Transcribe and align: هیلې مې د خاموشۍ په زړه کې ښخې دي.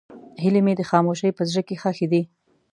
هیلې 0.41 0.61
مې 0.65 0.73
د 0.77 0.81
خاموشۍ 0.89 1.29
په 1.37 1.43
زړه 1.49 1.61
کې 1.67 1.75
ښخې 1.81 2.07
دي. 2.11 2.21